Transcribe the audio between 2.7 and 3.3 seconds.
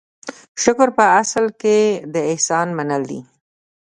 منل دي.